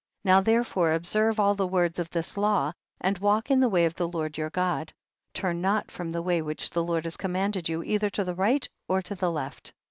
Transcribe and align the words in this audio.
6. 0.23 0.25
Now 0.25 0.41
therefore 0.41 0.93
observe 0.93 1.39
all 1.39 1.53
the 1.53 1.67
words 1.67 1.99
of 1.99 2.09
this 2.09 2.35
law, 2.35 2.73
and 2.99 3.19
walk 3.19 3.51
in 3.51 3.59
the 3.59 3.69
way 3.69 3.85
of 3.85 3.93
the 3.93 4.07
Lord 4.07 4.35
your 4.35 4.49
God, 4.49 4.91
turn 5.35 5.61
not 5.61 5.91
from 5.91 6.11
the 6.11 6.23
way 6.23 6.41
which 6.41 6.71
the 6.71 6.83
Lord 6.83 7.03
has 7.03 7.17
commanded 7.17 7.69
you, 7.69 7.83
either 7.83 8.09
to 8.09 8.23
the 8.23 8.33
right 8.33 8.67
or 8.87 9.03
to 9.03 9.13
the 9.13 9.29
left. 9.29 9.73